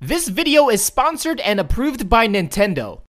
This 0.00 0.28
video 0.28 0.68
is 0.68 0.84
sponsored 0.84 1.40
and 1.40 1.58
approved 1.58 2.10
by 2.10 2.28
Nintendo. 2.28 3.00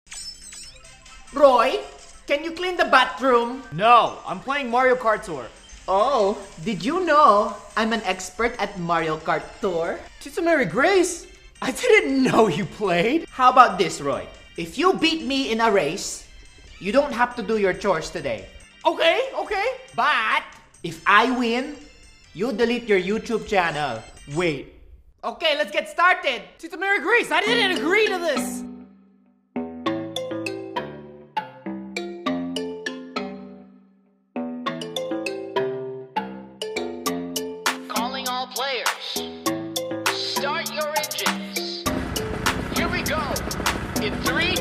Roy, 1.33 1.81
can 2.27 2.45
you 2.45 2.51
clean 2.51 2.77
the 2.77 2.85
bathroom? 2.85 3.61
No, 3.73 4.19
I'm 4.25 4.39
playing 4.39 4.71
Mario 4.71 4.95
Kart 4.95 5.21
Tour. 5.21 5.47
Oh, 5.89 6.37
did 6.63 6.85
you 6.85 7.03
know 7.03 7.57
I'm 7.75 7.91
an 7.91 7.99
expert 8.05 8.55
at 8.57 8.79
Mario 8.79 9.17
Kart 9.17 9.43
Tour? 9.59 9.99
Tita 10.21 10.41
Mary 10.41 10.63
Grace, 10.63 11.27
I 11.61 11.71
didn't 11.71 12.23
know 12.23 12.47
you 12.47 12.63
played. 12.63 13.27
How 13.27 13.51
about 13.51 13.77
this, 13.77 13.99
Roy? 13.99 14.25
If 14.55 14.77
you 14.77 14.93
beat 14.93 15.25
me 15.27 15.51
in 15.51 15.59
a 15.59 15.69
race, 15.69 16.25
you 16.79 16.93
don't 16.93 17.11
have 17.11 17.35
to 17.35 17.43
do 17.43 17.57
your 17.57 17.73
chores 17.73 18.09
today. 18.09 18.47
Okay, 18.85 19.27
okay. 19.35 19.67
But 19.93 20.43
if 20.83 21.03
I 21.05 21.37
win, 21.37 21.75
you 22.33 22.53
delete 22.53 22.87
your 22.87 23.01
YouTube 23.01 23.45
channel. 23.45 24.01
Wait, 24.33 24.76
Okay, 25.23 25.57
let's 25.57 25.71
get 25.71 25.89
started. 25.89 26.43
Tita 26.59 26.77
Mary 26.77 26.99
Grace, 26.99 27.31
I 27.31 27.41
didn't 27.41 27.79
agree 27.79 28.07
to 28.07 28.19
this. 28.19 28.63
Calling 37.89 38.27
all 38.27 38.47
players. 38.47 38.87
Start 40.13 40.71
your 40.71 40.93
engines. 40.95 41.83
Here 42.77 42.87
we 42.87 43.01
go. 43.01 43.19
In 44.03 44.13
three, 44.21 44.56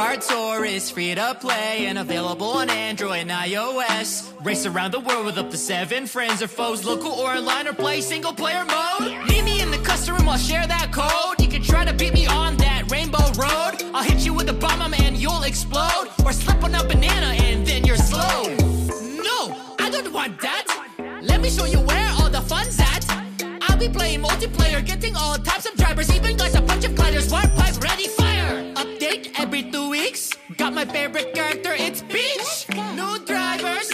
Kart 0.00 0.26
Tour 0.26 0.64
is 0.64 0.90
free 0.90 1.14
to 1.14 1.36
play 1.38 1.84
and 1.84 1.98
available 1.98 2.52
on 2.52 2.70
Android 2.70 3.18
and 3.18 3.30
iOS. 3.30 4.32
Race 4.42 4.64
around 4.64 4.92
the 4.92 5.00
world 5.00 5.26
with 5.26 5.36
up 5.36 5.50
to 5.50 5.58
seven 5.58 6.06
friends 6.06 6.40
or 6.40 6.48
foes, 6.48 6.86
local 6.86 7.12
or 7.12 7.28
online, 7.28 7.68
or 7.68 7.74
play 7.74 8.00
single 8.00 8.32
player 8.32 8.64
mode. 8.64 9.12
Meet 9.28 9.44
me 9.44 9.60
in 9.60 9.70
the 9.70 9.76
custom 9.84 10.16
room, 10.16 10.26
I'll 10.26 10.38
share 10.38 10.66
that 10.66 10.90
code. 10.90 11.38
You 11.38 11.48
can 11.48 11.62
try 11.62 11.84
to 11.84 11.92
beat 11.92 12.14
me 12.14 12.26
on 12.26 12.56
that 12.56 12.90
rainbow 12.90 13.26
road. 13.36 13.74
I'll 13.94 14.02
hit 14.02 14.24
you 14.24 14.32
with 14.32 14.48
a 14.48 14.54
bomb 14.54 14.94
and 14.94 15.18
you'll 15.18 15.42
explode. 15.42 16.08
Or 16.24 16.32
slip 16.32 16.64
on 16.64 16.74
a 16.74 16.82
banana 16.82 17.34
and 17.44 17.66
then 17.66 17.84
you're 17.84 17.96
slow. 17.96 18.44
No, 19.28 19.74
I 19.78 19.90
don't 19.92 20.10
want 20.14 20.40
that. 20.40 20.64
Let 21.20 21.42
me 21.42 21.50
show 21.50 21.66
you 21.66 21.78
where 21.78 22.08
all 22.12 22.30
the 22.30 22.40
fun's 22.40 22.80
at. 22.80 23.04
I'll 23.68 23.76
be 23.76 23.90
playing 23.90 24.22
multiplayer, 24.22 24.82
getting 24.82 25.14
all 25.14 25.36
types 25.36 25.66
of 25.66 25.69
favorite 30.92 31.32
character, 31.34 31.72
it's 31.78 32.02
Peach. 32.02 32.66
New 32.96 33.18
drivers, 33.24 33.90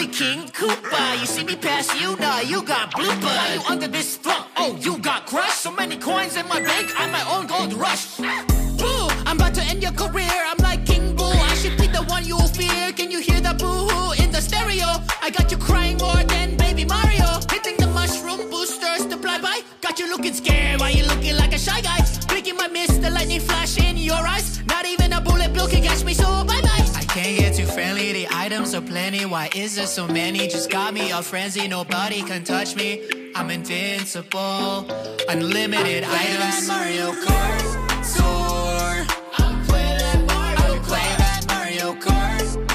me 0.00 0.06
King 0.06 0.48
Koopa. 0.48 1.20
You 1.20 1.26
see 1.26 1.44
me 1.44 1.56
pass 1.56 1.88
you, 2.00 2.16
now 2.16 2.40
you 2.40 2.62
got 2.62 2.92
blooper. 2.92 3.34
Now 3.38 3.54
you 3.54 3.60
under 3.68 3.88
this 3.88 4.16
throne. 4.16 4.46
Oh, 4.56 4.76
you 4.80 4.98
got 4.98 5.26
crushed. 5.26 5.60
So 5.60 5.70
many 5.70 5.96
coins 5.96 6.36
in 6.36 6.46
my 6.48 6.60
bank. 6.60 6.88
I'm 6.96 7.12
my 7.12 7.24
own 7.34 7.46
gold 7.46 7.74
rush. 7.74 8.16
Boo! 8.16 9.08
I'm 9.26 9.36
about 9.36 9.54
to 9.54 9.62
end 9.62 9.82
your 9.82 9.92
career. 9.92 10.36
I'm 10.50 10.56
like 10.58 10.86
King 10.86 11.14
Boo. 11.16 11.24
I 11.24 11.54
should 11.54 11.76
be 11.76 11.86
the 11.86 12.02
one 12.04 12.24
you 12.24 12.38
fear. 12.56 12.92
Can 12.92 13.10
you 13.10 13.20
hear 13.20 13.40
the 13.40 13.54
boo-hoo 13.54 14.12
in 14.22 14.30
the 14.32 14.40
stereo? 14.40 14.88
I 15.22 15.28
got 15.30 15.50
you 15.50 15.58
crying 15.58 15.98
more 15.98 16.22
than 16.24 16.56
Baby 16.56 16.84
Mario. 16.86 17.28
Hitting 17.50 17.76
the 17.76 17.88
mushroom 17.88 18.48
boosters 18.48 19.04
to 19.06 19.16
fly 19.18 19.38
by. 19.40 19.60
Got 19.82 19.98
you 19.98 20.08
looking 20.08 20.32
scared. 20.32 20.80
Why 20.80 20.90
you 20.90 21.04
looking 21.04 21.36
like 21.36 21.52
a 21.52 21.58
shy 21.58 21.80
guy? 21.82 22.00
Blinking 22.28 22.56
my 22.56 22.68
mist, 22.68 23.02
the 23.02 23.10
lightning 23.10 23.40
flash 23.40 23.76
in 23.78 23.98
your 23.98 24.22
eyes. 24.34 24.64
Not 24.66 24.86
even 24.86 25.12
a 25.12 25.20
bullet 25.20 25.52
bill 25.52 25.68
can 25.68 25.82
catch 25.82 26.04
me, 26.04 26.14
so 26.14 26.24
bye 26.44 26.60
bye. 26.62 26.69
I 26.69 26.69
can't 27.14 27.38
get 27.38 27.54
too 27.54 27.66
friendly. 27.66 28.12
The 28.12 28.28
items 28.30 28.74
are 28.74 28.80
plenty. 28.80 29.24
Why 29.24 29.50
is 29.54 29.74
there 29.74 29.86
so 29.86 30.06
many? 30.06 30.46
Just 30.46 30.70
got 30.70 30.94
me 30.94 31.10
all 31.10 31.22
frenzy. 31.22 31.66
Nobody 31.66 32.22
can 32.22 32.44
touch 32.44 32.76
me. 32.76 33.32
I'm 33.34 33.50
invincible. 33.50 34.88
Unlimited 35.28 36.04
items. 36.04 36.68
Mario 36.68 37.12
Kart 37.12 37.66
Tour. 38.14 39.06
I'm 39.38 39.64
playing 39.66 40.26
Mario 40.26 40.74
I'm 40.74 40.82
playing 40.82 41.18
that 41.18 41.44
Mario 41.48 41.94
Kart 41.94 42.69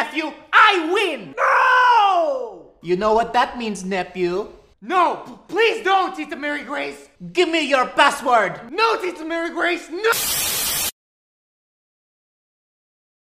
nephew! 0.00 0.32
I 0.52 0.90
win! 0.94 1.34
No! 1.36 2.72
You 2.82 2.96
know 2.96 3.12
what 3.12 3.34
that 3.34 3.58
means, 3.58 3.84
nephew? 3.84 4.48
No, 4.80 5.40
please 5.48 5.84
don't, 5.84 6.16
Tita 6.16 6.36
Mary 6.36 6.62
Grace. 6.62 7.08
Give 7.34 7.50
me 7.50 7.68
your 7.68 7.86
password! 7.86 8.58
No, 8.70 8.96
Tita 9.02 9.24
Mary 9.26 9.50
Grace, 9.50 9.90
no! 9.90 10.49